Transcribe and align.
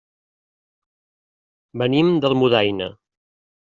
Venim 1.85 2.13
d'Almudaina. 2.25 2.93